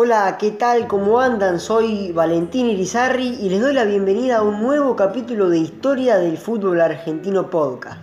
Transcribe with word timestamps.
Hola, 0.00 0.36
¿qué 0.38 0.52
tal? 0.52 0.86
¿Cómo 0.86 1.18
andan? 1.18 1.58
Soy 1.58 2.12
Valentín 2.12 2.66
Irizarri 2.66 3.36
y 3.40 3.48
les 3.48 3.60
doy 3.60 3.74
la 3.74 3.82
bienvenida 3.82 4.36
a 4.36 4.42
un 4.42 4.62
nuevo 4.62 4.94
capítulo 4.94 5.48
de 5.48 5.58
Historia 5.58 6.18
del 6.18 6.38
Fútbol 6.38 6.80
Argentino 6.80 7.50
Podcast. 7.50 7.98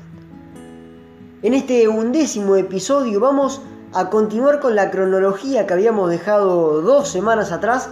En 1.41 1.53
este 1.53 1.87
undécimo 1.87 2.57
episodio 2.57 3.21
vamos 3.21 3.61
a 3.93 4.09
continuar 4.09 4.59
con 4.59 4.75
la 4.75 4.91
cronología 4.91 5.65
que 5.65 5.73
habíamos 5.73 6.09
dejado 6.09 6.81
dos 6.81 7.07
semanas 7.07 7.53
atrás 7.53 7.87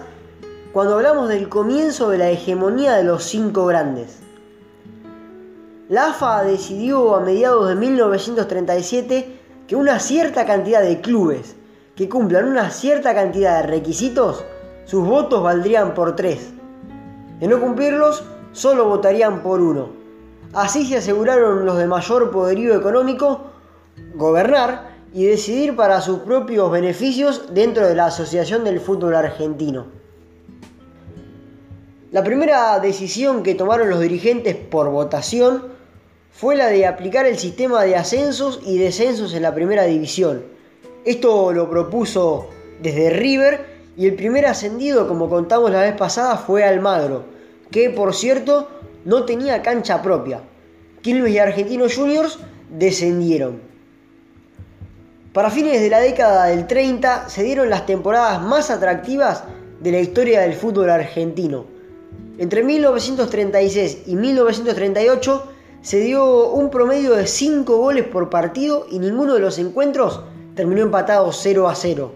cuando 0.74 0.96
hablamos 0.96 1.30
del 1.30 1.48
comienzo 1.48 2.10
de 2.10 2.18
la 2.18 2.30
hegemonía 2.30 2.96
de 2.96 3.06
los 3.06 3.24
cinco 3.24 3.68
grandes. 3.68 4.20
La 5.88 6.08
AFA 6.08 6.44
decidió 6.44 7.16
a 7.16 7.22
mediados 7.22 7.70
de 7.70 7.76
1937 7.76 9.40
que 9.66 9.78
una 9.78 9.98
cierta 10.02 10.46
cantidad 10.46 10.82
de 10.82 11.00
clubes 11.00 11.56
que 11.96 12.10
cumplan 12.10 12.48
una 12.48 12.72
cierta 12.72 13.14
cantidad 13.14 13.62
de 13.62 13.68
requisitos, 13.68 14.44
sus 14.86 15.06
votos 15.08 15.44
valdrían 15.44 15.94
por 15.94 16.16
tres. 16.16 16.52
De 17.40 17.48
no 17.48 17.60
cumplirlos, 17.60 18.24
solo 18.52 18.86
votarían 18.86 19.44
por 19.44 19.62
uno. 19.62 19.90
Así 20.54 20.86
se 20.86 20.98
aseguraron 20.98 21.66
los 21.66 21.78
de 21.78 21.88
mayor 21.88 22.32
poderío 22.32 22.76
económico 22.76 23.52
gobernar 24.16 24.92
y 25.14 25.26
decidir 25.26 25.76
para 25.76 26.02
sus 26.02 26.20
propios 26.20 26.72
beneficios 26.72 27.54
dentro 27.54 27.88
de 27.88 27.96
la 27.96 28.06
Asociación 28.06 28.64
del 28.64 28.80
Fútbol 28.80 29.16
Argentino. 29.16 29.86
La 32.12 32.24
primera 32.24 32.80
decisión 32.80 33.44
que 33.44 33.56
tomaron 33.56 33.90
los 33.90 34.00
dirigentes 34.00 34.56
por 34.56 34.90
votación 34.90 35.74
fue 36.32 36.56
la 36.56 36.68
de 36.68 36.88
aplicar 36.88 37.28
el 37.28 37.38
sistema 37.38 37.84
de 37.84 37.96
ascensos 37.96 38.60
y 38.66 38.78
descensos 38.80 39.34
en 39.36 39.44
la 39.44 39.54
primera 39.54 39.84
división 39.84 40.53
esto 41.06 41.52
lo 41.52 41.70
propuso 41.70 42.48
desde 42.82 43.10
River 43.10 43.66
y 43.98 44.08
el 44.08 44.16
primer 44.16 44.46
ascendido, 44.46 45.08
como 45.08 45.30
contamos 45.30 45.72
la 45.72 45.82
vez 45.82 45.96
pasada, 45.96 46.38
fue 46.38 46.64
Almagro, 46.64 47.26
que 47.72 47.90
por 47.90 48.14
cierto 48.14 48.70
no 49.06 49.26
tenía 49.26 49.62
cancha 49.62 50.02
propia. 50.02 50.42
Quilmes 51.02 51.34
y 51.34 51.40
Argentinos 51.40 51.96
Juniors 51.96 52.40
descendieron. 52.70 53.62
Para 55.34 55.50
fines 55.50 55.82
de 55.82 55.90
la 55.90 56.00
década 56.00 56.46
del 56.46 56.68
30 56.68 57.28
se 57.28 57.44
dieron 57.44 57.70
las 57.70 57.86
temporadas 57.86 58.42
más 58.42 58.70
atractivas 58.70 59.44
de 59.82 59.92
la 59.92 60.00
historia 60.00 60.42
del 60.42 60.54
fútbol 60.54 60.90
argentino. 60.90 61.66
Entre 62.38 62.64
1936 62.64 64.04
y 64.08 64.16
1938 64.16 65.44
se 65.82 66.00
dio 66.00 66.52
un 66.52 66.70
promedio 66.70 67.16
de 67.16 67.28
5 67.28 67.78
goles 67.78 68.06
por 68.06 68.30
partido 68.30 68.86
y 68.90 69.00
ninguno 69.00 69.34
de 69.34 69.42
los 69.42 69.60
encuentros 69.60 70.22
terminó 70.56 70.82
empatado 70.82 71.32
0 71.32 71.68
a 71.68 71.76
0. 71.76 72.12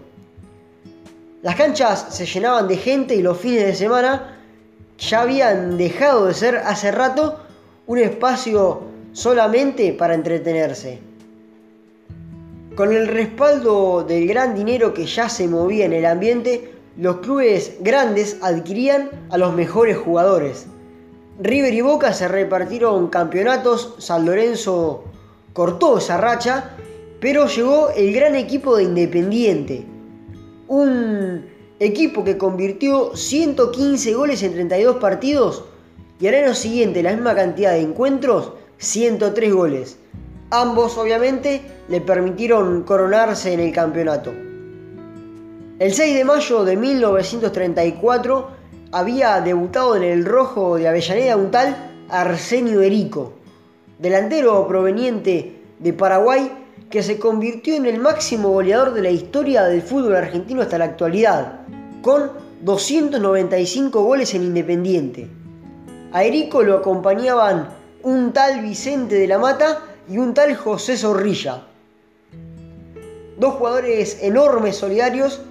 Las 1.42 1.56
canchas 1.56 2.06
se 2.10 2.26
llenaban 2.26 2.68
de 2.68 2.76
gente 2.76 3.14
y 3.14 3.22
los 3.22 3.38
fines 3.38 3.64
de 3.64 3.74
semana 3.74 4.38
ya 4.98 5.22
habían 5.22 5.76
dejado 5.78 6.26
de 6.26 6.34
ser 6.34 6.56
hace 6.56 6.90
rato 6.90 7.38
un 7.86 7.98
espacio 7.98 8.82
solamente 9.12 9.92
para 9.92 10.14
entretenerse. 10.14 10.98
Con 12.74 12.92
el 12.92 13.08
respaldo 13.08 14.04
del 14.04 14.28
gran 14.28 14.54
dinero 14.54 14.94
que 14.94 15.06
ya 15.06 15.28
se 15.28 15.48
movía 15.48 15.86
en 15.86 15.92
el 15.92 16.06
ambiente, 16.06 16.72
los 16.96 17.18
clubes 17.18 17.76
grandes 17.80 18.38
adquirían 18.42 19.10
a 19.30 19.38
los 19.38 19.54
mejores 19.54 19.96
jugadores. 19.96 20.66
River 21.40 21.72
y 21.72 21.80
Boca 21.80 22.12
se 22.12 22.26
repartieron 22.26 23.08
campeonatos, 23.08 23.94
San 23.98 24.26
Lorenzo 24.26 25.04
cortó 25.52 25.98
esa 25.98 26.18
racha 26.18 26.76
pero 27.20 27.46
llegó 27.46 27.90
el 27.90 28.12
gran 28.12 28.34
equipo 28.34 28.76
de 28.76 28.84
Independiente. 28.84 29.84
Un 30.68 31.46
equipo 31.80 32.24
que 32.24 32.38
convirtió 32.38 33.16
115 33.16 34.14
goles 34.14 34.42
en 34.42 34.52
32 34.52 34.96
partidos 34.96 35.64
y 36.20 36.26
al 36.26 36.34
año 36.34 36.54
siguiente 36.54 37.02
la 37.02 37.12
misma 37.12 37.34
cantidad 37.34 37.72
de 37.72 37.80
encuentros, 37.80 38.52
103 38.78 39.52
goles. 39.52 39.98
Ambos 40.50 40.96
obviamente 40.96 41.62
le 41.88 42.00
permitieron 42.00 42.82
coronarse 42.82 43.52
en 43.52 43.60
el 43.60 43.72
campeonato. 43.72 44.32
El 45.78 45.92
6 45.94 46.14
de 46.16 46.24
mayo 46.24 46.64
de 46.64 46.76
1934 46.76 48.48
había 48.90 49.40
debutado 49.40 49.94
en 49.96 50.02
el 50.02 50.24
rojo 50.24 50.76
de 50.76 50.88
Avellaneda 50.88 51.36
un 51.36 51.50
tal 51.50 51.76
Arsenio 52.08 52.80
Erico, 52.80 53.34
delantero 53.98 54.66
proveniente 54.66 55.56
de 55.78 55.92
Paraguay 55.92 56.50
que 56.90 57.02
se 57.02 57.18
convirtió 57.18 57.74
en 57.74 57.86
el 57.86 58.00
máximo 58.00 58.50
goleador 58.50 58.94
de 58.94 59.02
la 59.02 59.10
historia 59.10 59.64
del 59.64 59.82
fútbol 59.82 60.16
argentino 60.16 60.62
hasta 60.62 60.78
la 60.78 60.86
actualidad, 60.86 61.60
con 62.02 62.32
295 62.62 64.02
goles 64.02 64.34
en 64.34 64.44
Independiente. 64.44 65.28
A 66.12 66.24
Erico 66.24 66.62
lo 66.62 66.78
acompañaban 66.78 67.68
un 68.02 68.32
tal 68.32 68.62
Vicente 68.62 69.16
de 69.16 69.26
la 69.26 69.38
Mata 69.38 69.82
y 70.08 70.18
un 70.18 70.32
tal 70.32 70.56
José 70.56 70.96
Zorrilla. 70.96 71.64
Dos 73.36 73.54
jugadores 73.54 74.22
enormes, 74.22 74.76
solidarios 74.76 75.42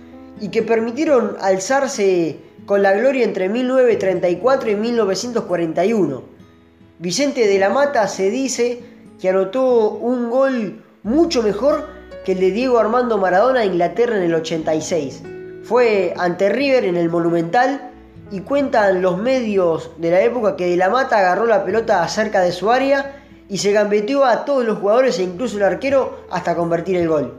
y 0.42 0.50
que 0.50 0.64
permitieron 0.64 1.38
alzarse 1.40 2.40
con 2.66 2.82
la 2.82 2.94
gloria 2.94 3.24
entre 3.24 3.48
1934 3.48 4.72
y 4.72 4.76
1941. 4.76 6.24
Vicente 7.00 7.48
de 7.48 7.60
la 7.60 7.70
Mata 7.70 8.08
se 8.08 8.32
dice 8.32 8.82
que 9.22 9.30
anotó 9.30 9.92
un 9.92 10.30
gol 10.30 10.84
mucho 11.08 11.42
mejor 11.42 11.88
que 12.26 12.34
el 12.34 12.42
de 12.42 12.52
Diego 12.52 12.80
Armando 12.80 13.18
Maradona 13.18 13.62
a 13.62 13.66
Inglaterra 13.66 14.18
en 14.18 14.24
el 14.24 14.36
86. 14.36 15.24
Fue 15.64 16.14
ante 16.18 16.50
River 16.50 16.84
en 16.84 16.98
el 16.98 17.10
Monumental 17.10 17.92
y 18.30 18.42
cuentan 18.42 19.02
los 19.02 19.18
medios 19.18 19.92
de 19.98 20.12
la 20.12 20.22
época 20.22 20.58
que 20.58 20.68
De 20.68 20.76
la 20.76 20.90
Mata 20.90 21.18
agarró 21.18 21.46
la 21.46 21.64
pelota 21.64 22.06
cerca 22.10 22.42
de 22.42 22.52
su 22.52 22.70
área 22.70 23.24
y 23.48 23.60
se 23.60 23.72
gambeteó 23.72 24.26
a 24.26 24.44
todos 24.44 24.66
los 24.66 24.80
jugadores 24.80 25.18
e 25.18 25.24
incluso 25.24 25.56
el 25.56 25.64
arquero 25.64 26.26
hasta 26.30 26.58
convertir 26.58 26.98
el 26.98 27.08
gol. 27.08 27.34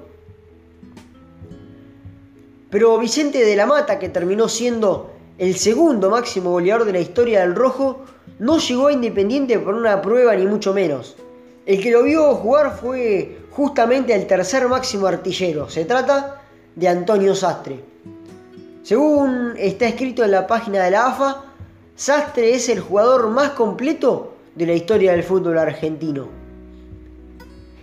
Pero 2.71 2.99
Vicente 2.99 3.45
de 3.45 3.55
la 3.55 3.67
Mata, 3.67 3.99
que 3.99 4.09
terminó 4.09 4.49
siendo 4.49 5.13
el 5.37 5.57
segundo 5.57 6.09
máximo 6.09 6.53
goleador 6.53 6.87
de 6.87 6.93
la 6.93 7.01
historia 7.01 7.41
del 7.41 7.55
Rojo, 7.55 8.01
no 8.39 8.59
llegó 8.59 8.87
a 8.87 8.93
Independiente 8.95 9.59
por 9.59 9.75
una 9.75 10.01
prueba 10.01 10.35
ni 10.35 10.47
mucho 10.47 10.73
menos. 10.73 11.17
El 11.67 11.83
que 11.83 11.91
lo 11.91 12.03
vio 12.03 12.35
jugar 12.35 12.79
fue 12.81 13.37
justamente 13.51 14.15
el 14.15 14.27
tercer 14.27 14.69
máximo 14.69 15.07
artillero. 15.07 15.69
Se 15.69 15.85
trata 15.85 16.43
de 16.75 16.89
Antonio 16.89 17.35
Sastre. 17.35 17.85
Según 18.83 19.55
está 19.59 19.87
escrito 19.87 20.25
en 20.25 20.31
la 20.31 20.47
página 20.47 20.85
de 20.85 20.91
la 20.93 21.07
AFA, 21.07 21.45
Sastre 21.97 22.55
es 22.55 22.69
el 22.69 22.81
jugador 22.81 23.29
más 23.29 23.51
completo 23.51 24.35
de 24.55 24.67
la 24.67 24.73
historia 24.73 25.13
del 25.13 25.25
fútbol 25.25 25.59
argentino. 25.59 26.29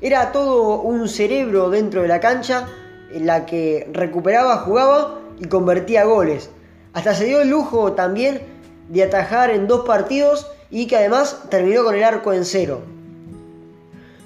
Era 0.02 0.32
todo 0.32 0.82
un 0.82 1.08
cerebro 1.10 1.70
dentro 1.70 2.02
de 2.02 2.08
la 2.08 2.20
cancha 2.20 2.68
en 3.12 3.26
la 3.26 3.46
que 3.46 3.90
recuperaba, 3.92 4.58
jugaba 4.58 5.20
y 5.40 5.46
convertía 5.48 6.06
goles. 6.06 6.50
Hasta 6.94 7.14
se 7.14 7.26
dio 7.26 7.42
el 7.42 7.50
lujo 7.50 7.94
también 7.94 8.42
de 8.90 9.04
atajar 9.04 9.50
en 9.52 9.68
dos 9.68 9.86
partidos 9.86 10.50
y 10.70 10.88
que 10.88 10.98
además 10.98 11.44
terminó 11.50 11.84
con 11.84 11.96
el 11.96 12.04
arco 12.04 12.34
en 12.34 12.46
cero. 12.46 12.82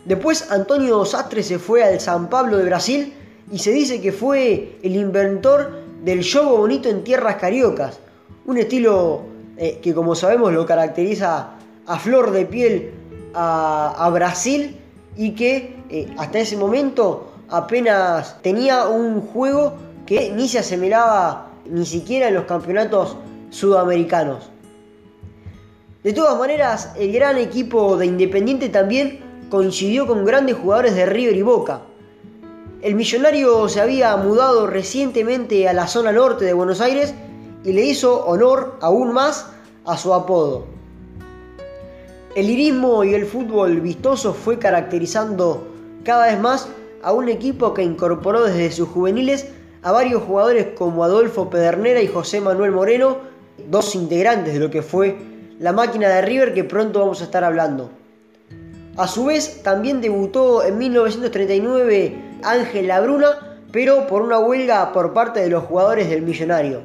Después 0.10 0.52
Antonio 0.52 1.06
Sastre 1.06 1.44
se 1.44 1.60
fue 1.60 1.84
al 1.84 2.00
San 2.00 2.32
Pablo 2.32 2.58
de 2.58 2.64
Brasil 2.64 3.14
y 3.52 3.60
se 3.60 3.70
dice 3.70 4.02
que 4.02 4.12
fue 4.12 4.80
el 4.82 4.96
inventor 4.96 5.84
del 6.04 6.22
yogo 6.24 6.58
bonito 6.58 6.90
en 6.90 7.04
tierras 7.04 7.36
cariocas, 7.36 8.00
un 8.48 8.58
estilo 8.58 9.22
eh, 9.56 9.78
que 9.84 9.94
como 9.94 10.16
sabemos 10.16 10.52
lo 10.52 10.66
caracteriza 10.66 11.52
a 11.86 12.00
flor 12.00 12.32
de 12.32 12.46
piel 12.48 12.92
a, 13.36 14.10
Brasil 14.12 14.80
y 15.16 15.36
que 15.36 15.76
eh, 15.92 16.12
hasta 16.18 16.40
ese 16.40 16.58
momento 16.58 17.32
apenas 17.48 18.42
tenía 18.42 18.88
un 18.88 19.22
juego 19.22 19.76
que 20.08 20.32
ni 20.32 20.48
se 20.48 20.58
asemejaba 20.58 21.52
ni 21.70 21.86
siquiera 21.86 22.30
en 22.30 22.34
los 22.34 22.46
campeonatos 22.46 23.16
sudamericanos. 23.52 24.50
De 26.02 26.14
todas 26.14 26.36
maneras, 26.40 26.94
el 26.98 27.12
gran 27.12 27.38
equipo 27.38 27.96
de 27.96 28.08
Independiente 28.08 28.70
también 28.70 29.29
coincidió 29.50 30.08
con 30.08 30.26
grandes 30.26 30.56
jugadores 30.56 30.96
de 30.96 31.06
River 31.06 31.36
y 31.36 31.42
Boca. 31.42 31.82
El 32.82 32.96
millonario 32.96 33.68
se 33.68 33.82
había 33.82 34.16
mudado 34.16 34.68
recientemente 34.68 35.68
a 35.68 35.74
la 35.74 35.88
zona 35.88 36.12
norte 36.12 36.46
de 36.46 36.54
Buenos 36.54 36.80
Aires 36.80 37.14
y 37.64 37.74
le 37.74 37.86
hizo 37.86 38.26
honor 38.26 38.78
aún 38.82 39.12
más 39.12 39.48
a 39.86 39.98
su 39.98 40.14
apodo. 40.14 40.66
El 42.36 42.48
lirismo 42.48 43.04
y 43.04 43.16
el 43.16 43.26
fútbol 43.26 43.82
vistoso 43.82 44.34
fue 44.34 44.60
caracterizando 44.60 45.68
cada 46.04 46.28
vez 46.28 46.40
más 46.40 46.70
a 47.02 47.12
un 47.12 47.28
equipo 47.28 47.74
que 47.74 47.84
incorporó 47.84 48.44
desde 48.44 48.72
sus 48.72 48.88
juveniles 48.88 49.48
a 49.82 49.92
varios 49.92 50.24
jugadores 50.24 50.68
como 50.78 51.04
Adolfo 51.04 51.50
Pedernera 51.50 52.02
y 52.02 52.08
José 52.08 52.40
Manuel 52.40 52.72
Moreno, 52.72 53.18
dos 53.68 53.96
integrantes 53.96 54.54
de 54.54 54.60
lo 54.60 54.70
que 54.70 54.82
fue 54.82 55.18
la 55.60 55.74
máquina 55.74 56.08
de 56.08 56.22
River 56.22 56.54
que 56.54 56.64
pronto 56.64 57.00
vamos 57.00 57.22
a 57.22 57.26
estar 57.26 57.44
hablando. 57.44 57.99
A 59.00 59.08
su 59.08 59.24
vez, 59.24 59.64
también 59.64 60.02
debutó 60.02 60.62
en 60.62 60.78
1939 60.78 62.18
Ángel 62.44 62.90
Labruna, 62.90 63.58
pero 63.72 64.06
por 64.08 64.22
una 64.22 64.40
huelga 64.40 64.92
por 64.92 65.14
parte 65.14 65.40
de 65.40 65.48
los 65.48 65.64
jugadores 65.64 66.10
del 66.10 66.22
millonario. 66.22 66.82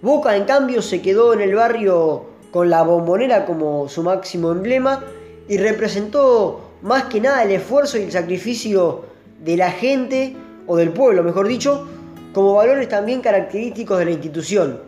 Boca 0.00 0.34
en 0.34 0.44
cambio 0.46 0.80
se 0.80 1.02
quedó 1.02 1.34
en 1.34 1.42
el 1.42 1.54
barrio 1.54 2.24
con 2.50 2.70
la 2.70 2.82
bombonera 2.82 3.44
como 3.44 3.90
su 3.90 4.02
máximo 4.02 4.52
emblema 4.52 5.04
y 5.48 5.58
representó 5.58 6.62
más 6.80 7.04
que 7.04 7.20
nada 7.20 7.42
el 7.42 7.50
esfuerzo 7.50 7.98
y 7.98 8.04
el 8.04 8.12
sacrificio 8.12 9.04
de 9.44 9.58
la 9.58 9.70
gente, 9.70 10.34
o 10.66 10.76
del 10.78 10.94
pueblo 10.94 11.22
mejor 11.22 11.46
dicho, 11.46 11.86
como 12.32 12.54
valores 12.54 12.88
también 12.88 13.20
característicos 13.20 13.98
de 13.98 14.04
la 14.06 14.12
institución. 14.12 14.80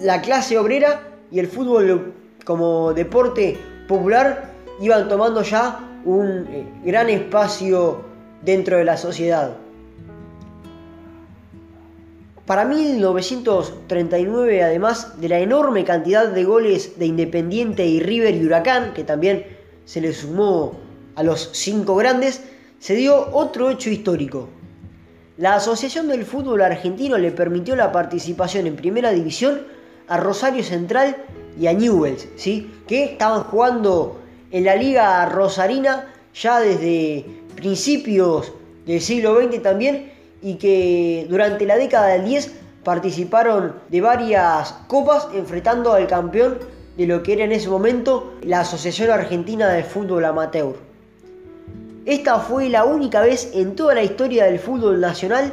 La 0.00 0.20
clase 0.20 0.58
obrera 0.58 1.00
y 1.30 1.38
el 1.38 1.46
fútbol 1.46 2.12
como 2.44 2.92
deporte 2.92 3.56
popular 3.86 4.49
iban 4.80 5.08
tomando 5.08 5.42
ya 5.42 5.78
un 6.04 6.46
eh, 6.48 6.66
gran 6.84 7.08
espacio 7.10 8.02
dentro 8.42 8.78
de 8.78 8.84
la 8.84 8.96
sociedad. 8.96 9.52
Para 12.46 12.64
1939, 12.64 14.64
además 14.64 15.20
de 15.20 15.28
la 15.28 15.38
enorme 15.38 15.84
cantidad 15.84 16.26
de 16.26 16.42
goles 16.42 16.98
de 16.98 17.06
Independiente 17.06 17.86
y 17.86 18.00
River 18.00 18.34
y 18.34 18.44
Huracán, 18.44 18.92
que 18.92 19.04
también 19.04 19.46
se 19.84 20.00
le 20.00 20.12
sumó 20.12 20.72
a 21.14 21.22
los 21.22 21.50
cinco 21.52 21.94
grandes, 21.94 22.42
se 22.80 22.96
dio 22.96 23.28
otro 23.32 23.70
hecho 23.70 23.90
histórico. 23.90 24.48
La 25.36 25.54
Asociación 25.54 26.08
del 26.08 26.24
Fútbol 26.24 26.62
Argentino 26.62 27.18
le 27.18 27.30
permitió 27.30 27.76
la 27.76 27.92
participación 27.92 28.66
en 28.66 28.74
Primera 28.74 29.12
División 29.12 29.62
a 30.08 30.16
Rosario 30.16 30.64
Central 30.64 31.16
y 31.58 31.68
a 31.68 31.72
Newells, 31.72 32.26
¿sí? 32.36 32.68
que 32.88 33.04
estaban 33.04 33.44
jugando 33.44 34.20
en 34.50 34.64
la 34.64 34.76
Liga 34.76 35.26
Rosarina 35.26 36.12
ya 36.34 36.60
desde 36.60 37.24
principios 37.56 38.52
del 38.86 39.00
siglo 39.00 39.40
XX 39.40 39.62
también 39.62 40.12
y 40.42 40.54
que 40.54 41.26
durante 41.28 41.66
la 41.66 41.76
década 41.76 42.08
del 42.08 42.24
10 42.24 42.52
participaron 42.84 43.74
de 43.88 44.00
varias 44.00 44.72
copas 44.88 45.28
enfrentando 45.34 45.92
al 45.92 46.06
campeón 46.06 46.58
de 46.96 47.06
lo 47.06 47.22
que 47.22 47.34
era 47.34 47.44
en 47.44 47.52
ese 47.52 47.68
momento 47.68 48.34
la 48.42 48.60
Asociación 48.60 49.10
Argentina 49.10 49.68
de 49.68 49.84
Fútbol 49.84 50.24
Amateur. 50.24 50.74
Esta 52.06 52.40
fue 52.40 52.68
la 52.68 52.84
única 52.84 53.20
vez 53.20 53.50
en 53.54 53.76
toda 53.76 53.94
la 53.94 54.02
historia 54.02 54.46
del 54.46 54.58
fútbol 54.58 55.00
nacional 55.00 55.52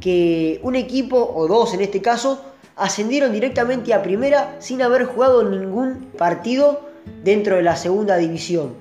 que 0.00 0.60
un 0.62 0.74
equipo, 0.74 1.32
o 1.34 1.46
dos 1.46 1.72
en 1.74 1.80
este 1.80 2.02
caso, 2.02 2.42
ascendieron 2.74 3.32
directamente 3.32 3.94
a 3.94 4.02
primera 4.02 4.56
sin 4.58 4.82
haber 4.82 5.04
jugado 5.04 5.48
ningún 5.48 6.08
partido 6.18 6.85
dentro 7.24 7.56
de 7.56 7.62
la 7.62 7.76
segunda 7.76 8.16
división. 8.16 8.74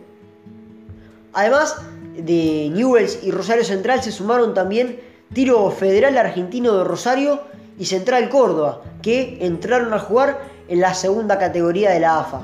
Además 1.34 1.76
de 2.18 2.70
Newells 2.74 3.20
y 3.24 3.32
Rosario 3.32 3.64
Central 3.64 4.02
se 4.02 4.12
sumaron 4.12 4.54
también 4.54 5.00
Tiro 5.34 5.70
Federal 5.72 6.18
Argentino 6.18 6.78
de 6.78 6.84
Rosario 6.84 7.42
y 7.78 7.86
Central 7.86 8.30
Córdoba, 8.30 8.82
que 9.02 9.38
entraron 9.42 9.94
a 9.94 10.00
jugar 10.00 10.40
en 10.68 10.80
la 10.80 10.94
segunda 10.94 11.38
categoría 11.38 11.92
de 11.92 12.00
la 12.00 12.20
AFA. 12.20 12.42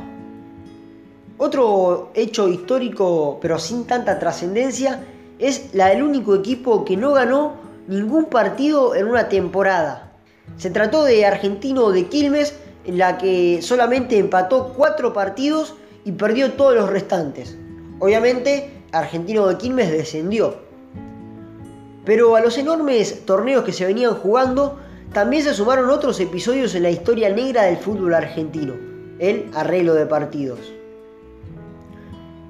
Otro 1.37 2.11
hecho 2.13 2.49
histórico, 2.49 3.39
pero 3.41 3.57
sin 3.57 3.85
tanta 3.85 4.19
trascendencia, 4.19 5.03
es 5.39 5.73
la 5.73 5.87
del 5.87 6.03
único 6.03 6.35
equipo 6.35 6.85
que 6.85 6.97
no 6.97 7.13
ganó 7.13 7.53
ningún 7.87 8.25
partido 8.25 8.93
en 8.93 9.07
una 9.07 9.27
temporada. 9.27 10.11
Se 10.57 10.69
trató 10.69 11.03
de 11.03 11.25
Argentino 11.25 11.89
de 11.91 12.05
Quilmes, 12.07 12.53
en 12.85 12.97
la 12.97 13.17
que 13.17 13.61
solamente 13.61 14.17
empató 14.17 14.73
cuatro 14.75 15.13
partidos 15.13 15.75
y 16.03 16.11
perdió 16.13 16.53
todos 16.53 16.75
los 16.75 16.89
restantes. 16.89 17.57
Obviamente, 17.99 18.71
Argentino 18.91 19.47
de 19.47 19.57
Quilmes 19.57 19.91
descendió. 19.91 20.55
Pero 22.05 22.35
a 22.35 22.41
los 22.41 22.57
enormes 22.57 23.25
torneos 23.25 23.63
que 23.63 23.73
se 23.73 23.85
venían 23.85 24.15
jugando, 24.15 24.79
también 25.13 25.43
se 25.43 25.53
sumaron 25.53 25.89
otros 25.89 26.19
episodios 26.19 26.73
en 26.73 26.83
la 26.83 26.89
historia 26.89 27.29
negra 27.29 27.63
del 27.63 27.77
fútbol 27.77 28.13
argentino, 28.13 28.73
el 29.19 29.51
arreglo 29.53 29.93
de 29.93 30.05
partidos. 30.05 30.59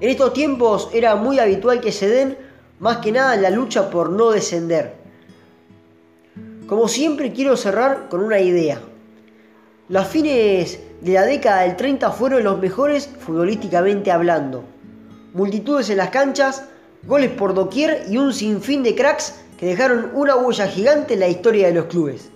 En 0.00 0.08
estos 0.08 0.32
tiempos 0.32 0.88
era 0.92 1.14
muy 1.16 1.38
habitual 1.38 1.80
que 1.80 1.92
se 1.92 2.08
den 2.08 2.36
más 2.80 2.96
que 2.98 3.12
nada 3.12 3.36
la 3.36 3.50
lucha 3.50 3.90
por 3.90 4.10
no 4.10 4.30
descender. 4.30 4.94
Como 6.66 6.88
siempre 6.88 7.32
quiero 7.32 7.56
cerrar 7.56 8.08
con 8.08 8.20
una 8.22 8.40
idea. 8.40 8.80
Los 9.92 10.06
fines 10.06 10.80
de 11.02 11.12
la 11.12 11.26
década 11.26 11.60
del 11.64 11.76
30 11.76 12.12
fueron 12.12 12.44
los 12.44 12.58
mejores 12.58 13.06
futbolísticamente 13.06 14.10
hablando. 14.10 14.64
Multitudes 15.34 15.90
en 15.90 15.98
las 15.98 16.08
canchas, 16.08 16.64
goles 17.02 17.30
por 17.30 17.52
doquier 17.52 18.06
y 18.08 18.16
un 18.16 18.32
sinfín 18.32 18.82
de 18.82 18.94
cracks 18.94 19.34
que 19.58 19.66
dejaron 19.66 20.12
una 20.14 20.36
huella 20.36 20.66
gigante 20.66 21.12
en 21.12 21.20
la 21.20 21.28
historia 21.28 21.66
de 21.66 21.74
los 21.74 21.84
clubes. 21.84 22.30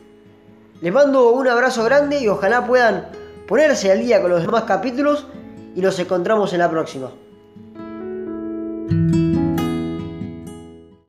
Les 0.83 0.93
mando 0.93 1.31
un 1.31 1.49
abrazo 1.49 1.83
grande 1.85 2.21
y 2.21 2.29
ojalá 2.29 2.67
puedan 2.67 3.09
ponerse 3.49 3.91
al 3.91 4.01
día 4.01 4.21
con 4.21 4.33
los 4.33 4.43
demás 4.43 4.65
capítulos 4.65 5.27
y 5.75 5.81
nos 5.81 5.99
encontramos 5.99 6.53
en 6.53 6.59
la 6.59 6.71
próxima. 6.71 7.11